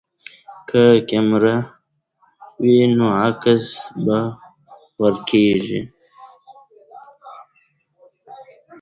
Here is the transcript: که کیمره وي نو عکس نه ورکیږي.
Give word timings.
که 0.69 0.83
کیمره 1.07 1.55
وي 2.61 2.77
نو 2.97 3.07
عکس 3.25 3.65
نه 4.05 4.19
ورکیږي. 5.01 5.81